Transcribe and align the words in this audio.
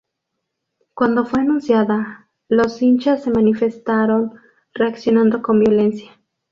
Cuando 0.95 1.27
fue 1.27 1.41
anunciada, 1.41 2.31
los 2.49 2.81
hinchas 2.81 3.21
se 3.23 3.29
manifestaron 3.29 4.33
reaccionando 4.73 5.43
con 5.43 5.59
violencia. 5.59 6.11